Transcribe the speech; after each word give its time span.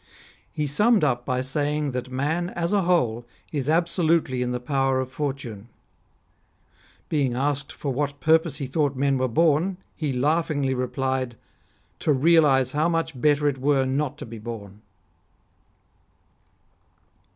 He 0.51 0.65
summed 0.65 1.03
up 1.03 1.27
by 1.27 1.41
saying 1.41 1.91
that 1.91 2.09
man 2.11 2.49
as 2.49 2.73
a 2.73 2.81
whole 2.81 3.23
is 3.51 3.69
absolutely 3.69 4.41
in 4.41 4.51
the 4.51 4.59
power 4.59 4.99
of 4.99 5.11
Fortune. 5.11 5.69
Being 7.07 7.35
asked 7.35 7.71
for 7.71 7.93
what 7.93 8.19
purpose 8.19 8.57
he 8.57 8.65
thought 8.65 8.95
men 8.95 9.19
were 9.19 9.27
born, 9.27 9.77
he 9.95 10.11
laughingly 10.11 10.73
replied:" 10.73 11.35
To 11.99 12.11
realise 12.13 12.71
how 12.71 12.89
much 12.89 13.21
better 13.21 13.47
it 13.47 13.59
were 13.59 13.85
not 13.85 14.17
to 14.17 14.25
be 14.25 14.39
born." 14.39 14.81